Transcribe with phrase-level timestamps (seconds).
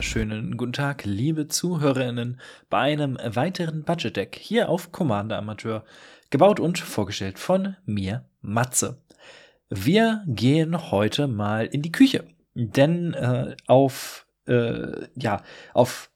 [0.00, 2.40] wunderschönen guten Tag, liebe ZuhörerInnen,
[2.70, 5.84] bei einem weiteren Budget Deck hier auf Commander Amateur,
[6.30, 9.02] gebaut und vorgestellt von mir, Matze.
[9.68, 15.42] Wir gehen heute mal in die Küche, denn äh, auf, äh, ja,
[15.74, 16.10] auf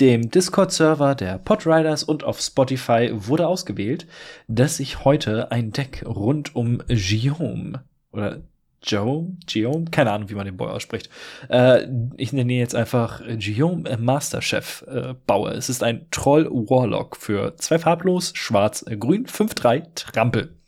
[0.00, 4.06] dem Discord-Server der Podriders und auf Spotify wurde ausgewählt,
[4.48, 8.42] dass ich heute ein Deck rund um Guillaume oder
[8.84, 11.10] Joe, Guillaume, keine Ahnung, wie man den Boy ausspricht.
[11.48, 15.50] Äh, ich nenne ihn jetzt einfach Guillaume äh, Masterchef äh, baue.
[15.52, 20.58] Es ist ein Troll Warlock für zwei farblos, schwarz, äh, grün, 5-3, Trampel.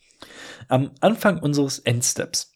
[0.69, 2.53] Am Anfang unseres Endsteps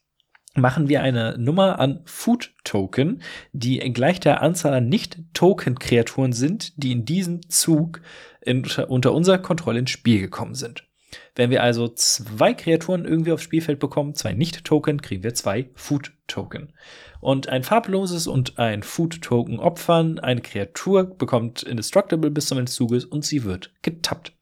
[0.54, 6.92] machen wir eine Nummer an Food Token, die gleich der Anzahl an Nicht-Token-Kreaturen sind, die
[6.92, 8.00] in diesem Zug
[8.40, 10.89] in, unter unserer Kontrolle ins Spiel gekommen sind.
[11.34, 16.72] Wenn wir also zwei Kreaturen irgendwie aufs Spielfeld bekommen, zwei Nicht-Token, kriegen wir zwei Food-Token.
[17.20, 20.18] Und ein farbloses und ein Food-Token opfern.
[20.18, 24.32] Eine Kreatur bekommt Indestructible bis zum Ende des Zuges und sie wird getappt.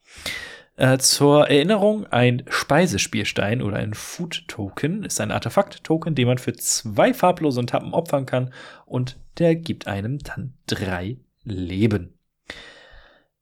[0.76, 7.12] Äh, zur Erinnerung, ein Speisespielstein oder ein Food-Token ist ein Artefakt-Token, den man für zwei
[7.12, 8.52] farblose und Tappen opfern kann
[8.86, 12.14] und der gibt einem dann drei Leben.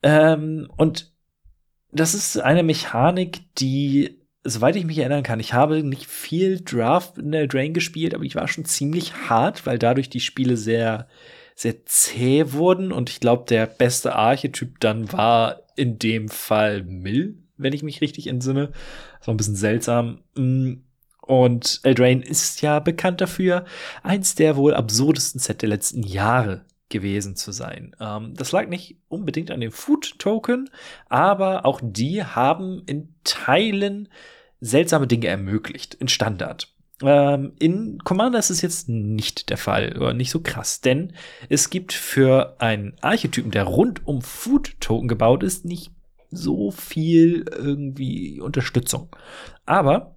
[0.03, 1.13] Ähm, und
[2.01, 7.19] das ist eine Mechanik, die, soweit ich mich erinnern kann, ich habe nicht viel Draft
[7.19, 11.09] in der Drain gespielt, aber ich war schon ziemlich hart, weil dadurch die Spiele sehr,
[11.55, 17.39] sehr zäh wurden und ich glaube, der beste Archetyp dann war in dem Fall Mill,
[17.57, 18.73] wenn ich mich richtig entsinne.
[19.25, 20.23] War ein bisschen seltsam.
[20.35, 20.75] Mm,
[21.23, 23.65] und Eldraine ist ja bekannt dafür,
[24.03, 27.95] eins der wohl absurdesten Set der letzten Jahre gewesen zu sein.
[28.01, 30.71] Ähm, das lag nicht unbedingt an dem Food Token,
[31.09, 34.09] aber auch die haben in Teilen
[34.61, 36.73] seltsame Dinge ermöglicht, in Standard.
[37.03, 41.13] Ähm, in Commander ist es jetzt nicht der Fall oder nicht so krass, denn
[41.49, 45.93] es gibt für einen Archetypen, der rund um Food Token gebaut ist, nicht
[46.31, 49.15] so viel irgendwie Unterstützung.
[49.67, 50.17] Aber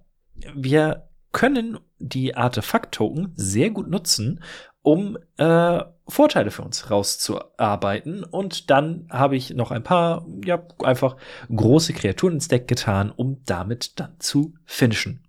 [0.54, 4.42] wir können die Artefakt-Token sehr gut nutzen,
[4.82, 8.24] um äh, Vorteile für uns rauszuarbeiten.
[8.24, 11.16] Und dann habe ich noch ein paar, ja, einfach
[11.54, 15.24] große Kreaturen ins Deck getan, um damit dann zu finishen.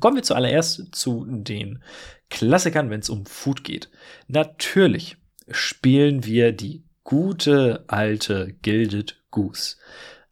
[0.00, 1.82] Kommen wir zuallererst zu den
[2.30, 3.90] Klassikern, wenn es um Food geht.
[4.26, 5.18] Natürlich
[5.50, 9.76] spielen wir die gute alte Gilded Goose.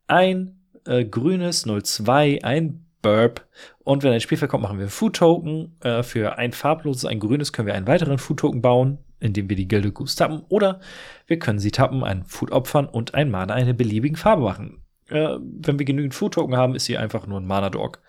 [0.06, 3.46] Ein äh, grünes 02, ein Burp.
[3.84, 5.76] Und wenn ein Spielfeld kommt, machen wir Food Token.
[5.80, 9.56] Äh, für ein farbloses, ein grünes können wir einen weiteren Food Token bauen, indem wir
[9.56, 10.42] die Gilde Goose tappen.
[10.48, 10.80] Oder
[11.26, 14.82] wir können sie tappen, einen Food opfern und ein Mana eine beliebigen Farbe machen.
[15.08, 18.00] Äh, wenn wir genügend Food Token haben, ist sie einfach nur ein Mana Dog.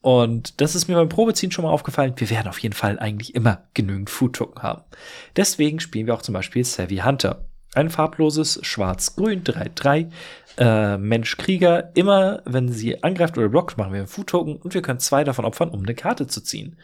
[0.00, 2.14] Und das ist mir beim Probeziehen schon mal aufgefallen.
[2.16, 4.82] Wir werden auf jeden Fall eigentlich immer genügend Food Token haben.
[5.36, 7.44] Deswegen spielen wir auch zum Beispiel Savvy Hunter.
[7.74, 10.10] Ein farbloses Schwarz-Grün 3-3
[10.58, 11.90] äh, Mensch-Krieger.
[11.94, 15.46] Immer wenn sie angreift oder blockt, machen wir einen Food-Token und wir können zwei davon
[15.46, 16.76] opfern, um eine Karte zu ziehen.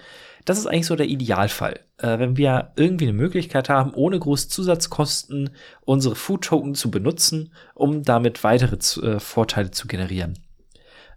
[0.47, 1.81] Das ist eigentlich so der Idealfall.
[1.99, 5.50] Äh, wenn wir irgendwie eine Möglichkeit haben, ohne große Zusatzkosten
[5.84, 10.38] unsere Food-Token zu benutzen, um damit weitere äh, Vorteile zu generieren.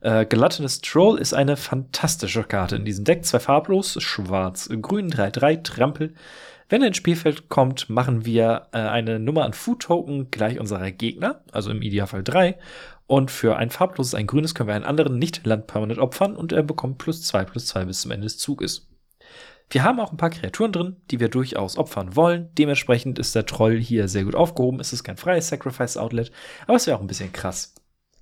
[0.02, 3.24] Äh, Gluttonous Troll ist eine fantastische Karte in diesem Deck.
[3.24, 6.14] Zwei farblos, schwarz, grün, 3-3, Trampel.
[6.72, 10.90] Wenn er ins Spielfeld kommt, machen wir äh, eine Nummer an Food Token gleich unserer
[10.92, 12.58] Gegner, also im Idealfall drei.
[13.08, 16.64] Und für ein farbloses, ein grünes können wir einen anderen Nicht-Land permanent opfern und er
[16.64, 18.88] bekommt plus zwei plus zwei bis zum Ende des Zuges.
[19.70, 22.50] Wir haben auch ein paar Kreaturen drin, die wir durchaus opfern wollen.
[22.58, 24.80] Dementsprechend ist der Troll hier sehr gut aufgehoben.
[24.80, 26.32] Es ist kein freies Sacrifice-Outlet,
[26.68, 27.76] aber es wäre auch ein bisschen krass.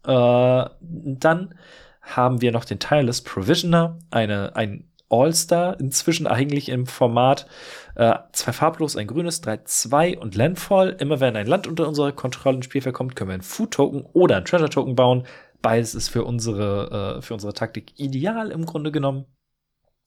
[0.08, 1.54] Äh, dann
[2.02, 7.48] haben wir noch den Tireless Provisioner, eine, ein All-Star, inzwischen eigentlich im Format
[7.96, 10.96] äh, zwei farblos, ein grünes, 3-2 und Landfall.
[11.00, 14.38] Immer wenn ein Land unter unsere Kontrolle ins Spiel kommt, können wir einen Food-Token oder
[14.38, 15.26] einen Treasure-Token bauen.
[15.62, 19.26] Beides ist für unsere, äh, für unsere Taktik ideal im Grunde genommen.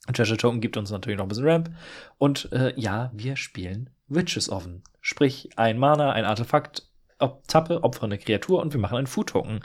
[0.07, 1.71] Ein Treasure-Token gibt uns natürlich noch ein bisschen Ramp.
[2.19, 4.83] Und äh, ja, wir spielen Witches Oven.
[5.01, 6.89] Sprich, ein Mana, ein Artefakt,
[7.19, 9.61] ob Tappe, opfere eine Kreatur und wir machen einen Food-Token.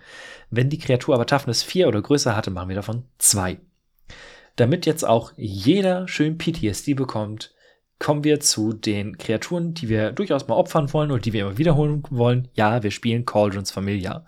[0.49, 3.59] Wenn die Kreatur aber Toughness 4 oder größer hatte, machen wir davon zwei
[4.57, 7.55] damit jetzt auch jeder schön PTSD bekommt,
[7.99, 11.57] kommen wir zu den Kreaturen, die wir durchaus mal opfern wollen und die wir immer
[11.57, 12.49] wiederholen wollen.
[12.53, 14.25] Ja, wir spielen Cauldrons Familia.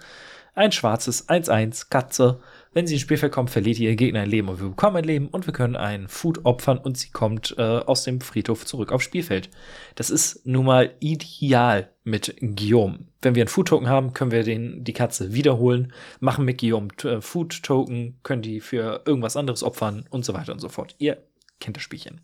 [0.55, 2.41] Ein schwarzes 1-1 Katze.
[2.71, 5.27] Wenn sie ins Spielfeld kommt, verliert ihr Gegner ein Leben und wir bekommen ein Leben
[5.27, 9.05] und wir können einen Food opfern und sie kommt äh, aus dem Friedhof zurück aufs
[9.05, 9.49] Spielfeld.
[9.95, 12.99] Das ist nun mal ideal mit Guillaume.
[13.21, 17.21] Wenn wir einen Food-Token haben, können wir den, die Katze wiederholen, machen mit Guillaume äh,
[17.21, 20.95] Food-Token, können die für irgendwas anderes opfern und so weiter und so fort.
[20.99, 21.17] Ihr
[21.59, 22.21] kennt das Spielchen.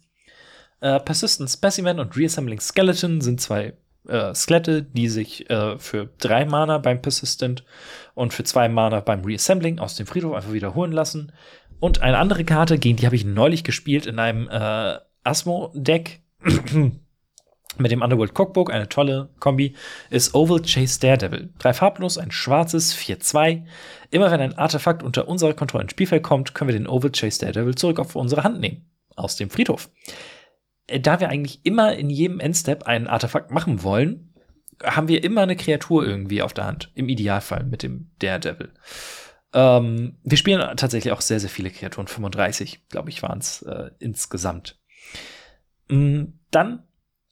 [0.80, 3.74] Äh, Persistent Specimen und Reassembling Skeleton sind zwei
[4.08, 7.64] äh, Skelette, die sich äh, für drei Mana beim Persistent
[8.14, 11.32] und für zwei Mana beim Reassembling aus dem Friedhof einfach wiederholen lassen.
[11.80, 16.22] Und eine andere Karte, gegen die habe ich neulich gespielt in einem äh, Asmo-Deck
[17.78, 19.76] mit dem Underworld Cookbook, eine tolle Kombi,
[20.10, 21.50] ist Oval Chase Daredevil.
[21.60, 23.64] Drei farblos, ein schwarzes, 4-2.
[24.12, 27.40] Immer wenn ein Artefakt unter unserer Kontrolle ins Spielfeld kommt, können wir den Oval Chase
[27.40, 28.86] Daredevil zurück auf unsere Hand nehmen.
[29.16, 29.90] Aus dem Friedhof.
[30.88, 34.34] Äh, da wir eigentlich immer in jedem Endstep einen Artefakt machen wollen,
[34.84, 36.92] haben wir immer eine Kreatur irgendwie auf der Hand.
[36.96, 38.74] Im Idealfall mit dem Daredevil.
[39.54, 42.08] Ähm, wir spielen tatsächlich auch sehr, sehr viele Kreaturen.
[42.08, 44.78] 35, glaube ich, waren es äh, insgesamt.
[45.88, 46.84] Mhm, dann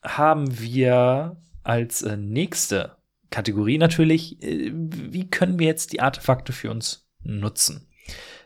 [0.02, 2.98] haben wir als äh, nächste
[3.30, 7.88] Kategorie natürlich, äh, wie können wir jetzt die Artefakte für uns nutzen?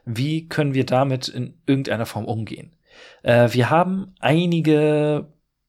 [0.05, 2.71] Wie können wir damit in irgendeiner Form umgehen?
[3.23, 5.27] Äh, wir haben einige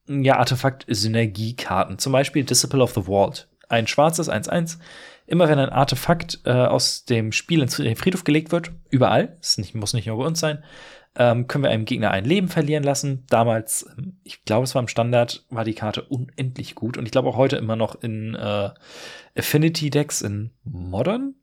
[0.08, 3.48] ja, Artefakt-Synergiekarten, zum Beispiel Disciple of the Vault.
[3.68, 4.78] Ein schwarzes 1-1.
[5.26, 9.58] Immer wenn ein Artefakt äh, aus dem Spiel in den Friedhof gelegt wird, überall, es
[9.74, 10.64] muss nicht nur bei uns sein,
[11.16, 13.26] ähm, können wir einem Gegner ein Leben verlieren lassen.
[13.28, 16.96] Damals, ähm, ich glaube, es war im Standard, war die Karte unendlich gut.
[16.96, 18.70] Und ich glaube auch heute immer noch in äh,
[19.36, 21.34] Affinity-Decks in Modern,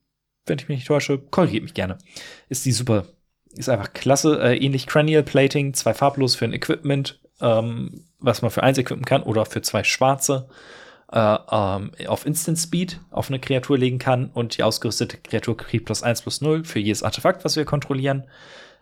[0.46, 1.98] wenn ich mich nicht täusche, korrigiert mich gerne.
[2.50, 3.06] Ist die super
[3.58, 4.40] ist einfach klasse.
[4.42, 9.06] Äh, ähnlich Cranial Plating, zwei farblos für ein Equipment, ähm, was man für eins equippen
[9.06, 10.48] kann, oder für zwei schwarze
[11.12, 15.86] äh, ähm, auf Instant Speed auf eine Kreatur legen kann und die ausgerüstete Kreatur kriegt
[15.86, 18.26] plus eins plus null für jedes Artefakt, was wir kontrollieren.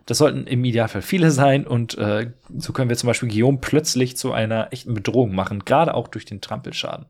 [0.06, 4.16] Das sollten im Idealfall viele sein und äh, so können wir zum Beispiel Guillaume plötzlich
[4.16, 7.06] zu einer echten Bedrohung machen, gerade auch durch den Trampelschaden.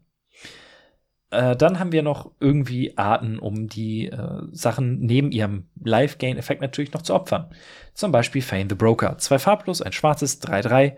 [1.34, 6.92] Äh, dann haben wir noch irgendwie Arten, um die äh, Sachen neben ihrem Live-Gain-Effekt natürlich
[6.92, 7.50] noch zu opfern.
[7.94, 9.18] Zum Beispiel Fane the Broker.
[9.18, 10.94] Zwei farblos, ein schwarzes, 3-3.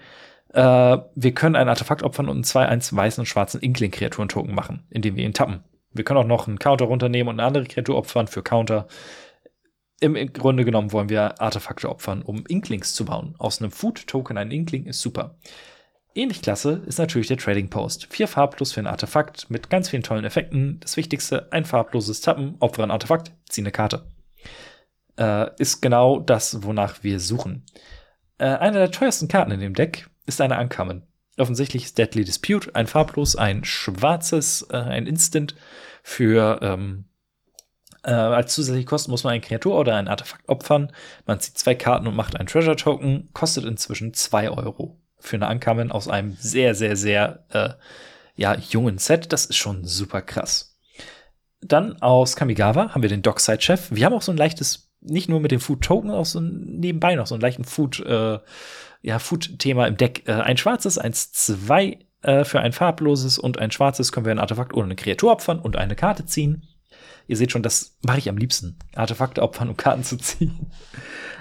[0.53, 5.17] Äh, wir können ein Artefakt opfern und einen 2-1 weißen und schwarzen Inkling-Kreaturen-Token machen, indem
[5.17, 5.65] wir ihn tappen.
[5.93, 8.87] Wir können auch noch einen Counter runternehmen und eine andere Kreatur opfern für Counter.
[10.01, 13.35] Im Grunde genommen wollen wir Artefakte opfern, um Inklings zu bauen.
[13.39, 15.39] Aus einem Food-Token ein Inkling ist super.
[16.17, 18.07] Ähnlich klasse ist natürlich der Trading Post.
[18.09, 20.81] Vier farblos für ein Artefakt mit ganz vielen tollen Effekten.
[20.81, 24.07] Das Wichtigste, ein farbloses Tappen, opfere ein Artefakt, zieh eine Karte.
[25.19, 27.67] Äh, ist genau das, wonach wir suchen.
[28.39, 31.03] Äh, eine der teuersten Karten in dem Deck ist eine Uncommon.
[31.37, 35.55] Offensichtlich ist Deadly Dispute ein farblos, ein schwarzes, äh, ein Instant
[36.03, 37.05] für ähm,
[38.05, 40.93] äh, als zusätzliche Kosten muss man eine Kreatur oder ein Artefakt opfern.
[41.27, 45.49] Man zieht zwei Karten und macht einen Treasure Token, kostet inzwischen zwei Euro für eine
[45.49, 47.71] Ankamen aus einem sehr, sehr, sehr äh,
[48.35, 49.33] ja, jungen Set.
[49.33, 50.77] Das ist schon super krass.
[51.61, 53.89] Dann aus Kamigawa haben wir den Dockside-Chef.
[53.91, 57.15] Wir haben auch so ein leichtes, nicht nur mit dem Food-Token, auch so ein, nebenbei
[57.15, 58.39] noch so einen leichten Food, äh,
[59.03, 60.29] ja, Food-Thema im Deck.
[60.29, 64.39] Äh, ein schwarzes, eins, zwei äh, für ein farbloses und ein schwarzes können wir ein
[64.39, 66.67] Artefakt oder eine Kreatur opfern und eine Karte ziehen.
[67.29, 68.79] Ihr seht schon, das mache ich am liebsten.
[68.95, 70.71] Artefakte opfern, um Karten zu ziehen.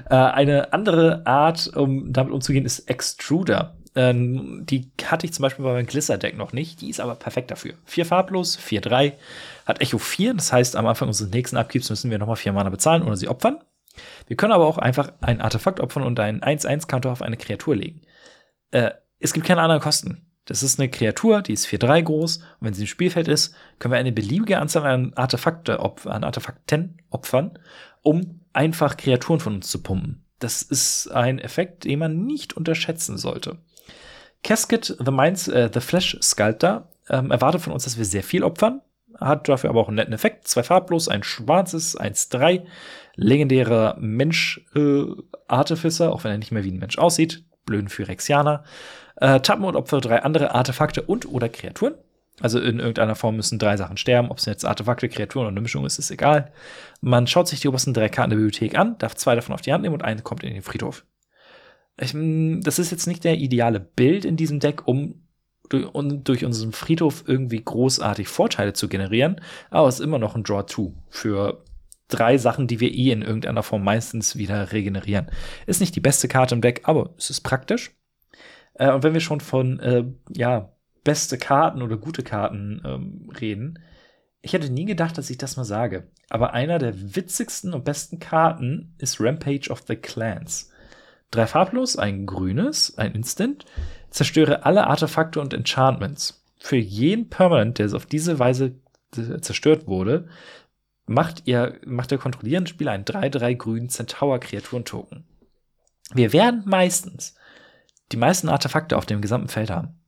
[0.09, 3.77] Äh, eine andere Art, um damit umzugehen, ist Extruder.
[3.95, 6.81] Ähm, die hatte ich zum Beispiel bei meinem Glisser-Deck noch nicht.
[6.81, 7.73] Die ist aber perfekt dafür.
[7.85, 9.13] Vier farblos, 4-3,
[9.65, 10.33] hat Echo 4.
[10.33, 13.29] Das heißt, am Anfang unseres nächsten Abgibs müssen wir nochmal vier Mana bezahlen oder sie
[13.29, 13.59] opfern.
[14.27, 18.01] Wir können aber auch einfach ein Artefakt opfern und einen 1-1-Counter auf eine Kreatur legen.
[18.71, 20.25] Äh, es gibt keine anderen Kosten.
[20.43, 22.37] Das ist eine Kreatur, die ist 4-3 groß.
[22.37, 27.01] Und wenn sie im Spielfeld ist, können wir eine beliebige Anzahl an, Artefakte an Artefakten
[27.09, 27.57] opfern,
[28.01, 30.23] um einfach Kreaturen von uns zu pumpen.
[30.39, 33.57] Das ist ein Effekt, den man nicht unterschätzen sollte.
[34.45, 38.43] Casket the Minds, äh, The Flash Sculptor ähm, erwartet von uns, dass wir sehr viel
[38.43, 38.81] opfern,
[39.19, 40.47] hat dafür aber auch einen netten Effekt.
[40.47, 42.63] Zwei farblos, ein schwarzes, 1-3.
[43.15, 47.43] Legendärer Mensch-Artificer, äh, auch wenn er nicht mehr wie ein Mensch aussieht.
[47.65, 48.63] Blöden Phyrexianer.
[49.15, 51.95] Äh, tappen und opfere drei andere Artefakte und oder Kreaturen.
[52.39, 54.29] Also in irgendeiner Form müssen drei Sachen sterben.
[54.29, 56.51] Ob es jetzt Artefakte, Kreaturen oder eine Mischung ist, ist egal.
[57.01, 59.73] Man schaut sich die obersten drei Karten der Bibliothek an, darf zwei davon auf die
[59.73, 61.03] Hand nehmen und eine kommt in den Friedhof.
[61.99, 65.25] Ich, mm, das ist jetzt nicht der ideale Bild in diesem Deck, um
[65.69, 70.35] durch, um durch unseren Friedhof irgendwie großartig Vorteile zu generieren, aber es ist immer noch
[70.35, 71.63] ein Draw 2 für
[72.07, 75.27] drei Sachen, die wir eh in irgendeiner Form meistens wieder regenerieren.
[75.65, 77.95] Ist nicht die beste Karte im Deck, aber es ist praktisch.
[78.75, 80.71] Äh, und wenn wir schon von, äh, ja,
[81.03, 83.79] beste Karten oder gute Karten ähm, reden,
[84.41, 86.11] ich hätte nie gedacht, dass ich das mal sage.
[86.29, 90.71] Aber einer der witzigsten und besten Karten ist Rampage of the Clans.
[91.35, 93.65] Drei farblos, ein grünes, ein Instant.
[94.09, 96.41] Zerstöre alle Artefakte und Enchantments.
[96.59, 98.75] Für jeden Permanent, der auf diese Weise
[99.41, 100.29] zerstört wurde,
[101.07, 105.25] macht, ihr, macht der kontrollierende Spieler einen 3-3 grünen Centaur-Kreaturen-Token.
[106.13, 107.35] Wir werden meistens
[108.13, 109.99] die meisten Artefakte auf dem gesamten Feld haben.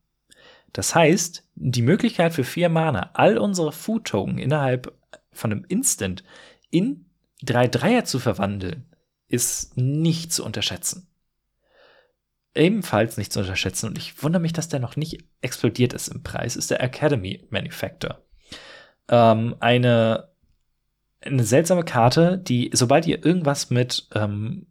[0.71, 4.93] Das heißt, die Möglichkeit für vier Mana, all unsere Food-Token innerhalb
[5.33, 6.23] von einem Instant
[6.69, 7.05] in
[7.41, 8.85] drei Dreier zu verwandeln,
[9.27, 11.06] ist nicht zu unterschätzen.
[12.57, 16.23] Ebenfalls nicht zu unterschätzen, und ich wundere mich, dass der noch nicht explodiert ist im
[16.23, 18.21] Preis, ist der Academy Manufactor.
[19.09, 20.29] Ähm, eine,
[21.21, 24.65] eine seltsame Karte, die, sobald ihr irgendwas mit ähm,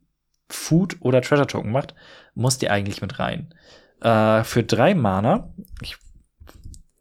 [0.49, 1.95] Food oder Treasure Token macht,
[2.35, 3.55] muss die eigentlich mit rein.
[4.01, 5.97] Äh, für drei Mana, ich,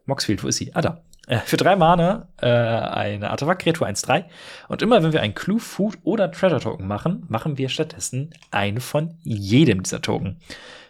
[0.06, 0.74] Moxfield, wo ist sie?
[0.76, 1.04] Ah, da.
[1.28, 4.26] Äh, für drei Mana äh, eine Artefakt-Kreatur 1-3.
[4.68, 8.80] Und immer wenn wir ein Clue, Food oder Treasure Token machen, machen wir stattdessen einen
[8.80, 10.40] von jedem dieser Token.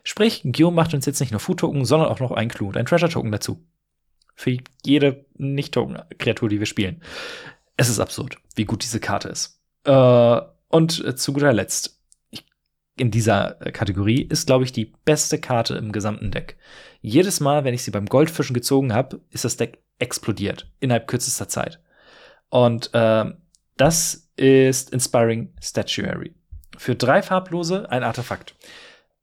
[0.03, 2.85] Sprich, Geo macht uns jetzt nicht nur Food-Token, sondern auch noch ein Clue und ein
[2.85, 3.63] Treasure Token dazu.
[4.35, 7.01] Für jede Nicht-Token-Kreatur, die wir spielen.
[7.77, 9.61] Es ist absurd, wie gut diese Karte ist.
[9.85, 11.94] Äh, und zu guter Letzt,
[12.97, 16.57] in dieser äh, Kategorie ist, glaube ich, die beste Karte im gesamten Deck.
[17.01, 21.47] Jedes Mal, wenn ich sie beim Goldfischen gezogen habe, ist das Deck explodiert innerhalb kürzester
[21.47, 21.81] Zeit.
[22.49, 23.25] Und äh,
[23.77, 26.33] das ist Inspiring Statuary.
[26.77, 28.55] Für drei farblose ein Artefakt.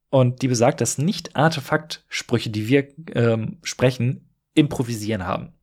[0.09, 5.53] Und die besagt, dass nicht Artefakt-Sprüche, die wir ähm, sprechen, improvisieren haben.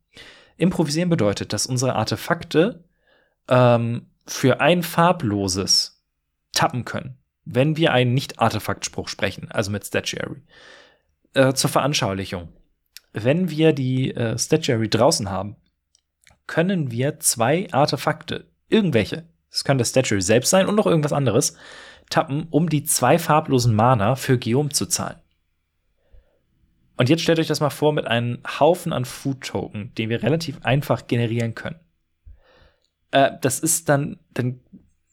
[0.56, 2.84] Improvisieren bedeutet, dass unsere Artefakte
[3.48, 6.04] ähm, für ein farbloses
[6.52, 10.42] tappen können wenn wir einen Nicht-Artefakt-Spruch sprechen, also mit Statuary.
[11.32, 12.48] Äh, zur Veranschaulichung.
[13.12, 15.56] Wenn wir die äh, Statuary draußen haben,
[16.46, 19.28] können wir zwei Artefakte, irgendwelche,
[19.64, 21.56] kann das Statuary selbst sein und noch irgendwas anderes,
[22.08, 25.20] tappen, um die zwei farblosen Mana für Geom zu zahlen.
[26.96, 30.62] Und jetzt stellt euch das mal vor mit einem Haufen an Food-Token, den wir relativ
[30.64, 31.80] einfach generieren können.
[33.10, 34.60] Äh, das ist dann, dann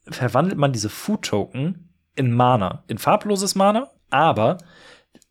[0.06, 1.87] verwandelt man diese Food-Token
[2.18, 4.58] in Mana, in farbloses Mana, aber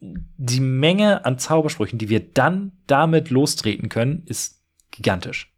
[0.01, 5.53] die Menge an Zaubersprüchen, die wir dann damit lostreten können, ist gigantisch.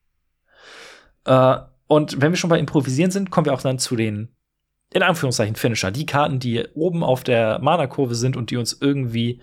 [1.24, 4.28] Äh, und wenn wir schon bei Improvisieren sind, kommen wir auch dann zu den,
[4.92, 5.90] in Anführungszeichen, Finisher.
[5.90, 9.40] Die Karten, die oben auf der Mana-Kurve sind und die uns irgendwie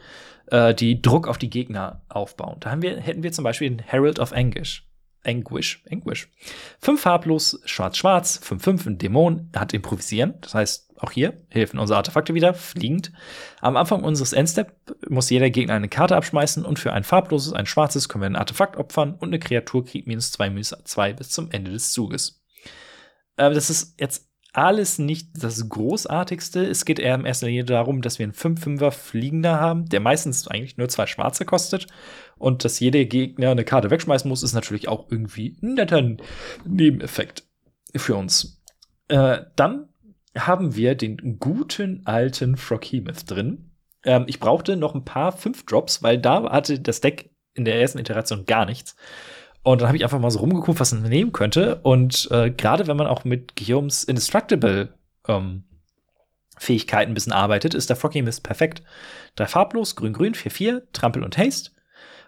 [0.48, 2.58] äh, die Druck auf die Gegner aufbauen.
[2.60, 4.88] Da haben wir, hätten wir zum Beispiel den Herald of Anguish.
[5.26, 6.30] Anguish, Anguish.
[6.80, 10.36] Fünf farblos, schwarz-schwarz, 5-5, ein Dämon, hat improvisieren.
[10.42, 13.12] Das heißt, auch hier helfen unsere Artefakte wieder, fliegend.
[13.62, 14.74] Am Anfang unseres Endstep
[15.10, 18.36] muss jeder Gegner eine Karte abschmeißen und für ein farbloses, ein schwarzes können wir ein
[18.36, 22.42] Artefakt opfern und eine Kreatur kriegt minus 2, minus 2 bis zum Ende des Zuges.
[23.38, 26.66] Äh, das ist jetzt alles nicht das Großartigste.
[26.66, 30.48] Es geht eher in erster Linie darum, dass wir einen 5-5er Fliegender haben, der meistens
[30.48, 31.88] eigentlich nur zwei Schwarze kostet.
[32.38, 36.16] Und dass jeder Gegner eine Karte wegschmeißen muss, ist natürlich auch irgendwie ein netter
[36.66, 37.44] Nebeneffekt
[37.96, 38.62] für uns.
[39.08, 39.90] Äh, dann
[40.38, 43.72] haben wir den guten alten Froghemoth drin.
[44.04, 48.00] Ähm, ich brauchte noch ein paar 5-Drops, weil da hatte das Deck in der ersten
[48.00, 48.96] Iteration gar nichts.
[49.66, 51.78] Und dann habe ich einfach mal so rumgeguckt, was man nehmen könnte.
[51.82, 54.94] Und äh, gerade wenn man auch mit Guillaumes Indestructible
[55.28, 55.64] ähm,
[56.56, 58.84] Fähigkeiten ein bisschen arbeitet, ist der Froghemoth perfekt.
[59.36, 61.72] Drei farblos, grün-grün, 4-4, Trampel und Haste.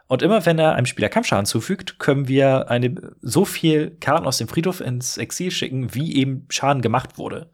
[0.08, 4.40] Und immer wenn er einem Spieler Kampfschaden zufügt, können wir eine, so viel Karten aus
[4.40, 7.52] dem Friedhof ins Exil schicken, wie eben Schaden gemacht wurde.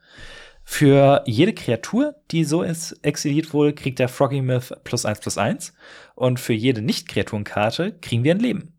[0.64, 5.74] Für jede Kreatur, die so exiliert wurde, kriegt der Froggy Myth plus eins plus eins.
[6.16, 8.73] Und für jede Nicht-Kreaturenkarte kriegen wir ein Leben.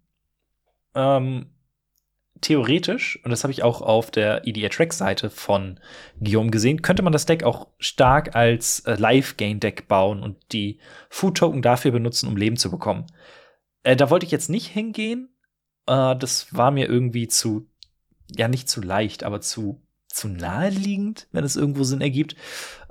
[0.95, 1.47] Ähm,
[2.41, 5.81] theoretisch, und das habe ich auch auf der EDA Track-Seite von
[6.21, 11.63] Guillaume gesehen, könnte man das Deck auch stark als äh, Live-Gain-Deck bauen und die Food-Token
[11.63, 13.07] dafür benutzen, um Leben zu bekommen.
[13.83, 15.31] Äh, da wollte ich jetzt nicht hingehen.
[15.87, 17.67] Äh, das war mir irgendwie zu,
[18.37, 22.37] ja, nicht zu leicht, aber zu, zu naheliegend, wenn es irgendwo Sinn ergibt.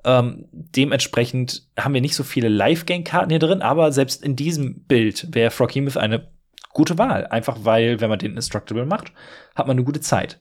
[0.04, 5.34] Ähm, dementsprechend haben wir nicht so viele Live-Game-Karten hier drin, aber selbst in diesem Bild
[5.34, 6.33] wäre Froghemoth eine
[6.74, 7.28] gute Wahl.
[7.28, 9.14] Einfach weil, wenn man den Instructable macht,
[9.56, 10.40] hat man eine gute Zeit.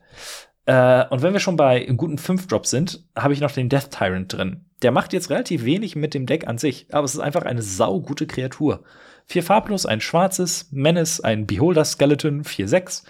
[0.65, 4.33] Äh, und wenn wir schon bei guten 5-Drops sind, habe ich noch den Death Tyrant
[4.33, 4.65] drin.
[4.81, 7.61] Der macht jetzt relativ wenig mit dem Deck an sich, aber es ist einfach eine
[7.61, 8.83] saugute Kreatur.
[9.25, 13.03] Vier farblos, ein schwarzes, Menace, ein Beholder Skeleton, 4-6.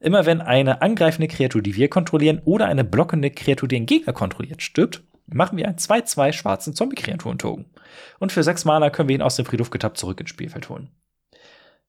[0.00, 4.14] Immer wenn eine angreifende Kreatur, die wir kontrollieren, oder eine blockende Kreatur, die den Gegner
[4.14, 7.66] kontrolliert, stirbt, machen wir einen 2-2 schwarzen Zombie-Kreaturen-Token.
[8.18, 10.88] Und für 6 Mana können wir ihn aus dem Friedhof getappt zurück ins Spielfeld holen.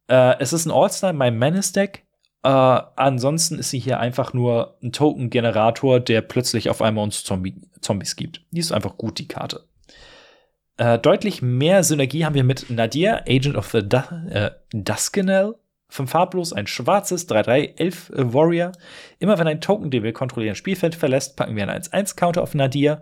[0.07, 2.05] Äh, es ist ein All-Star, mein Menace-Deck.
[2.43, 7.61] Äh, ansonsten ist sie hier einfach nur ein Token-Generator, der plötzlich auf einmal uns Zombie
[7.81, 8.41] Zombies gibt.
[8.51, 9.65] Die ist einfach gut, die Karte.
[10.77, 13.97] Äh, deutlich mehr Synergie haben wir mit Nadir, Agent of the du
[14.29, 15.55] äh, Duskenel.
[15.89, 18.71] Vom Farblos ein schwarzes 3-3-11 äh, Warrior.
[19.19, 23.01] Immer wenn ein Token, den wir kontrollieren, Spielfeld verlässt, packen wir einen 1-1-Counter auf Nadir.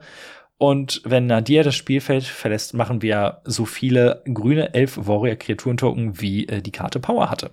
[0.59, 6.61] Und wenn Nadir das Spielfeld verlässt, machen wir so viele grüne 11 Warrior-Kreaturen-Token, wie äh,
[6.61, 7.51] die Karte Power hatte.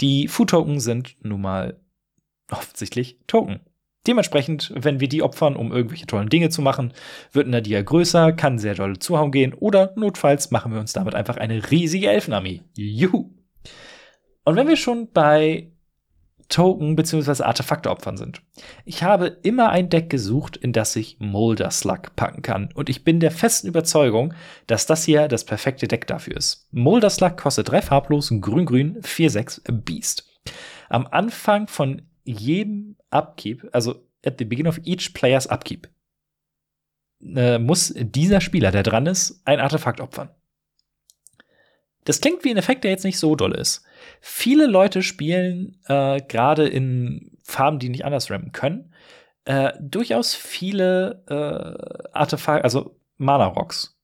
[0.00, 1.78] Die Food-Token sind nun mal
[2.50, 3.60] offensichtlich Token.
[4.08, 6.92] Dementsprechend, wenn wir die opfern, um irgendwelche tollen Dinge zu machen,
[7.30, 11.36] wird Nadia größer, kann sehr doll zuhauen gehen oder notfalls machen wir uns damit einfach
[11.36, 12.62] eine riesige Elfenarmee.
[12.74, 13.30] Juhu!
[14.44, 15.70] Und wenn wir schon bei
[16.48, 17.42] Token bzw.
[17.42, 18.42] Artefakte opfern sind.
[18.84, 22.70] Ich habe immer ein Deck gesucht, in das ich Molder Slug packen kann.
[22.74, 24.34] Und ich bin der festen Überzeugung,
[24.66, 26.68] dass das hier das perfekte Deck dafür ist.
[26.70, 30.28] Molder Slug kostet drei farblos, grün-grün, 4-6 Beast.
[30.88, 35.88] Am Anfang von jedem Upkeep, also at the beginning of each player's Upkeep,
[37.34, 40.30] äh, muss dieser Spieler, der dran ist, ein Artefakt opfern.
[42.04, 43.84] Das klingt wie ein Effekt, der jetzt nicht so doll ist.
[44.20, 48.92] Viele Leute spielen äh, gerade in Farben, die nicht anders rampen können,
[49.44, 53.98] äh, durchaus viele äh, Artefakte, also Mana-Rocks.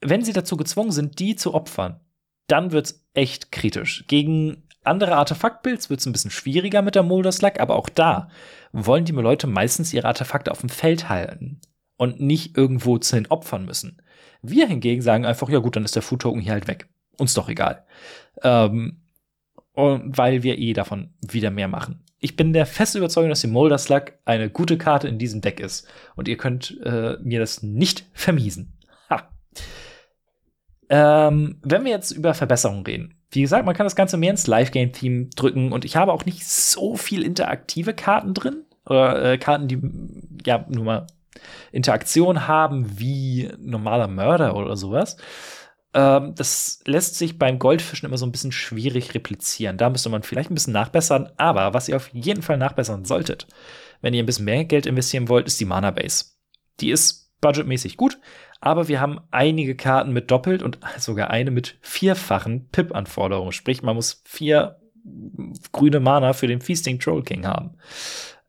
[0.00, 2.00] Wenn sie dazu gezwungen sind, die zu opfern,
[2.46, 4.04] dann wird's echt kritisch.
[4.06, 8.28] Gegen andere Artefaktbuilds wird es ein bisschen schwieriger mit der Molder Slug, aber auch da
[8.72, 11.60] wollen die Leute meistens ihre Artefakte auf dem Feld halten
[11.96, 14.00] und nicht irgendwo hin opfern müssen.
[14.42, 16.88] Wir hingegen sagen einfach, ja gut, dann ist der Food Token hier halt weg.
[17.18, 17.84] Uns doch egal.
[18.42, 19.00] Ähm,
[19.72, 22.04] und weil wir eh davon wieder mehr machen.
[22.20, 25.60] Ich bin der festen Überzeugung, dass die Molder Slug eine gute Karte in diesem Deck
[25.60, 25.86] ist.
[26.16, 28.76] Und ihr könnt äh, mir das nicht vermiesen.
[29.08, 29.28] Ha.
[30.88, 33.14] Ähm, wenn wir jetzt über Verbesserungen reden.
[33.30, 36.46] Wie gesagt, man kann das Ganze mehr ins Live-Game-Theme drücken und ich habe auch nicht
[36.48, 38.64] so viel interaktive Karten drin.
[38.86, 39.78] Oder äh, Karten, die
[40.44, 41.06] ja nur mal
[41.72, 45.16] Interaktion haben wie normaler Mörder oder sowas.
[45.94, 49.78] Ähm, das lässt sich beim Goldfischen immer so ein bisschen schwierig replizieren.
[49.78, 51.30] Da müsste man vielleicht ein bisschen nachbessern.
[51.36, 53.46] Aber was ihr auf jeden Fall nachbessern solltet,
[54.00, 56.26] wenn ihr ein bisschen mehr Geld investieren wollt, ist die Mana Base.
[56.80, 58.18] Die ist budgetmäßig gut,
[58.60, 63.52] aber wir haben einige Karten mit doppelt und sogar eine mit vierfachen Pip-Anforderungen.
[63.52, 64.80] Sprich, man muss vier
[65.72, 67.76] grüne Mana für den Feasting Troll King haben.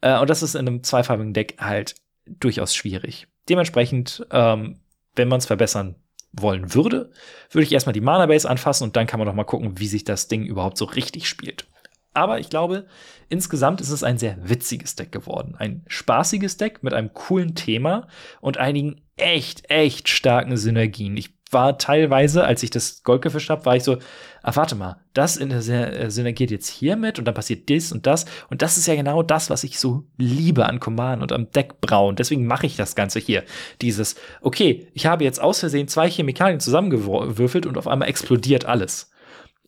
[0.01, 1.95] Äh, und das ist in einem zweifarbigen Deck halt
[2.39, 3.27] durchaus schwierig.
[3.47, 4.79] Dementsprechend, ähm,
[5.15, 5.95] wenn man es verbessern
[6.31, 7.11] wollen würde,
[7.49, 9.87] würde ich erstmal die Mana Base anfassen und dann kann man noch mal gucken, wie
[9.87, 11.67] sich das Ding überhaupt so richtig spielt.
[12.13, 12.87] Aber ich glaube,
[13.29, 15.55] insgesamt ist es ein sehr witziges Deck geworden.
[15.57, 18.07] Ein spaßiges Deck mit einem coolen Thema
[18.41, 21.17] und einigen echt, echt starken Synergien.
[21.17, 23.97] Ich war teilweise, als ich das Gold gefischt habe, war ich so,
[24.43, 28.25] ah, warte mal, das äh, synergiert jetzt hiermit und dann passiert dies und das.
[28.49, 31.81] Und das ist ja genau das, was ich so liebe an Command und am Deck
[31.81, 32.15] brauen.
[32.15, 33.43] Deswegen mache ich das Ganze hier.
[33.81, 39.11] Dieses, okay, ich habe jetzt aus Versehen zwei Chemikalien zusammengewürfelt und auf einmal explodiert alles.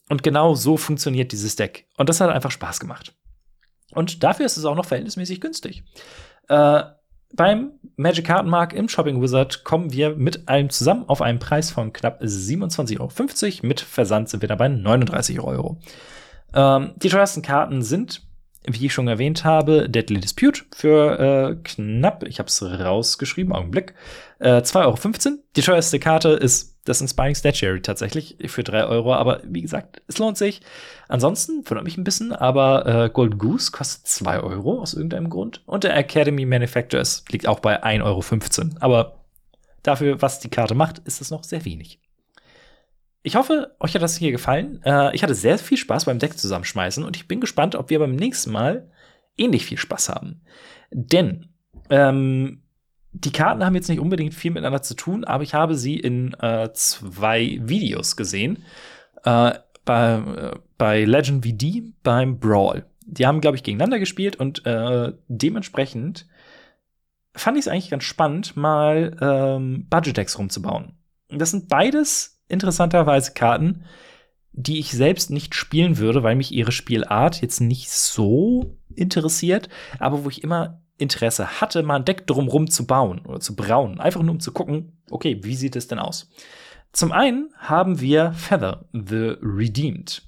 [0.10, 1.88] Und genau so funktioniert dieses Deck.
[1.98, 3.16] Und das hat einfach Spaß gemacht.
[3.94, 5.84] Und dafür ist es auch noch verhältnismäßig günstig.
[6.48, 6.84] Äh,
[7.34, 11.94] beim Magic Kartenmarkt im Shopping Wizard kommen wir mit allem zusammen auf einen Preis von
[11.94, 13.68] knapp 27,50 Euro.
[13.68, 15.80] Mit Versand sind wir dabei 39 Euro.
[16.54, 18.24] Ähm, die teuersten Karten sind,
[18.66, 23.94] wie ich schon erwähnt habe, Deadly Dispute für äh, knapp, ich habe es rausgeschrieben, Augenblick,
[24.40, 24.76] äh, 2,15
[25.28, 25.38] Euro.
[25.56, 29.14] Die teuerste Karte ist das Inspiring Statuary tatsächlich für drei Euro.
[29.14, 30.62] Aber wie gesagt, es lohnt sich.
[31.08, 35.62] Ansonsten wundert mich ein bisschen, aber äh, Gold Goose kostet zwei Euro aus irgendeinem Grund.
[35.66, 38.76] Und der Academy Manufacturers liegt auch bei 1,15 Euro.
[38.80, 39.26] Aber
[39.84, 42.00] dafür, was die Karte macht, ist es noch sehr wenig.
[43.24, 44.82] Ich hoffe, euch hat das hier gefallen.
[44.84, 48.00] Äh, ich hatte sehr viel Spaß beim Deck zusammenschmeißen und ich bin gespannt, ob wir
[48.00, 48.90] beim nächsten Mal
[49.38, 50.42] ähnlich viel Spaß haben.
[50.90, 51.50] Denn
[51.92, 52.64] ähm,
[53.14, 56.34] die Karten haben jetzt nicht unbedingt viel miteinander zu tun, aber ich habe sie in
[56.36, 58.64] äh, zwei Videos gesehen.
[59.24, 59.54] Äh,
[59.86, 62.86] bei, äh, bei Legend VD beim Brawl.
[63.06, 66.28] Die haben, glaube ich, gegeneinander gespielt und äh, dementsprechend
[67.36, 70.94] fand ich es eigentlich ganz spannend, mal ähm, Budget-Decks rumzubauen.
[71.30, 73.86] Das sind beides interessanterweise Karten,
[74.54, 79.70] die ich selbst nicht spielen würde, weil mich ihre Spielart jetzt nicht so interessiert,
[80.00, 84.00] aber wo ich immer Interesse hatte, mal ein Deck drumrum zu bauen oder zu brauen.
[84.00, 86.30] Einfach nur um zu gucken, okay, wie sieht es denn aus?
[86.94, 90.22] Zum einen haben wir Feather, The Redeemed.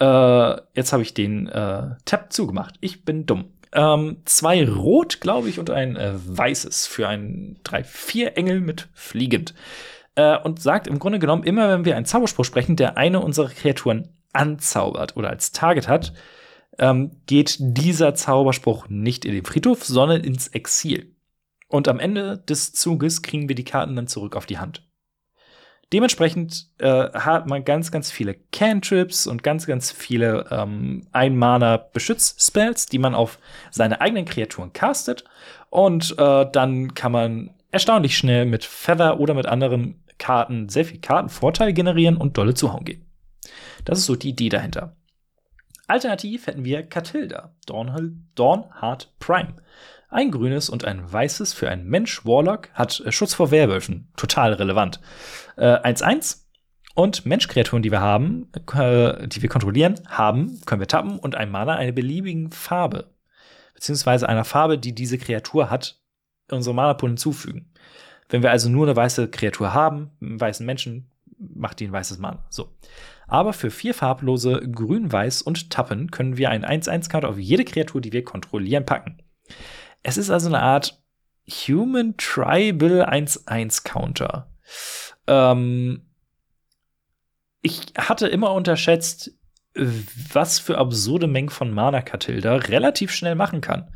[0.00, 2.76] Äh, jetzt habe ich den äh, Tab zugemacht.
[2.80, 3.46] Ich bin dumm.
[3.72, 8.88] ähm, zwei rot, glaube ich, und ein äh, weißes für ein drei, vier Engel mit
[8.94, 9.54] fliegend.
[10.14, 13.48] Äh, und sagt im Grunde genommen, immer wenn wir einen Zauberspruch sprechen, der eine unserer
[13.48, 16.12] Kreaturen anzaubert oder als Target hat,
[16.78, 21.14] ähm, geht dieser Zauberspruch nicht in den Friedhof, sondern ins Exil.
[21.68, 24.88] Und am Ende des Zuges kriegen wir die Karten dann zurück auf die Hand.
[25.92, 32.98] Dementsprechend äh, hat man ganz, ganz viele Cantrips und ganz, ganz viele ähm, Ein-Mana-Beschütz-Spells, die
[32.98, 33.38] man auf
[33.70, 35.24] seine eigenen Kreaturen castet.
[35.70, 41.00] Und äh, dann kann man erstaunlich schnell mit Feather oder mit anderen Karten sehr viel
[41.00, 43.06] Kartenvorteil generieren und dolle zuhauen gehen.
[43.84, 44.94] Das ist so die Idee dahinter.
[45.88, 49.56] Alternativ hätten wir Catilda, Dawnheart Prime.
[50.10, 54.12] Ein grünes und ein weißes für einen Mensch Warlock hat äh, Schutz vor Werwölfen.
[54.16, 55.00] Total relevant.
[55.56, 56.36] 1-1.
[56.36, 56.48] Äh,
[56.94, 61.50] und Menschkreaturen, die wir haben, äh, die wir kontrollieren, haben, können wir tappen und ein
[61.50, 63.14] Mana einer beliebigen Farbe.
[63.74, 66.00] Beziehungsweise einer Farbe, die diese Kreatur hat,
[66.50, 67.72] unsere Mana-Pool hinzufügen.
[68.28, 72.18] Wenn wir also nur eine weiße Kreatur haben, einen weißen Menschen, macht die ein weißes
[72.18, 72.44] Mana.
[72.50, 72.74] So.
[73.28, 78.00] Aber für vier farblose Grün, Weiß und Tappen können wir ein 1-1-Karte auf jede Kreatur,
[78.00, 79.22] die wir kontrollieren, packen.
[80.02, 81.00] Es ist also eine Art
[81.46, 84.50] Human Tribal 1-1 Counter.
[85.26, 86.06] Ähm,
[87.62, 89.32] ich hatte immer unterschätzt,
[89.74, 93.90] was für absurde Mengen von Mana Katilda relativ schnell machen kann.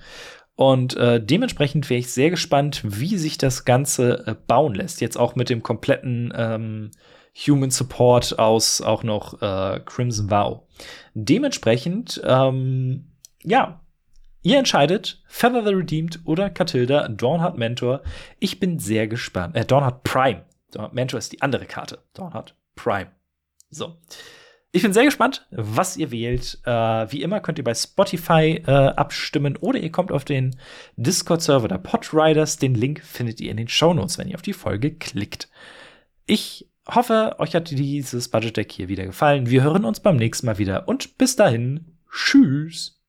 [0.54, 5.00] Und äh, dementsprechend wäre ich sehr gespannt, wie sich das Ganze äh, bauen lässt.
[5.00, 6.90] Jetzt auch mit dem kompletten ähm,
[7.34, 10.68] Human Support aus auch noch äh, Crimson Vow.
[11.14, 13.82] Dementsprechend, ähm, ja,
[14.42, 18.02] Ihr entscheidet, Feather the Redeemed oder Catilda, Dawnheart Mentor.
[18.40, 19.56] Ich bin sehr gespannt.
[19.56, 20.44] Äh, Dawnheart Prime.
[20.72, 22.02] Dawnheart Mentor ist die andere Karte.
[22.12, 23.12] Dawnheart Prime.
[23.70, 23.96] So.
[24.72, 26.58] Ich bin sehr gespannt, was ihr wählt.
[26.64, 26.70] Äh,
[27.12, 30.56] wie immer könnt ihr bei Spotify äh, abstimmen oder ihr kommt auf den
[30.96, 32.56] Discord-Server der Podriders.
[32.56, 35.50] Den Link findet ihr in den Shownotes, wenn ihr auf die Folge klickt.
[36.26, 39.48] Ich hoffe, euch hat dieses Budget Deck hier wieder gefallen.
[39.48, 43.01] Wir hören uns beim nächsten Mal wieder und bis dahin, tschüss.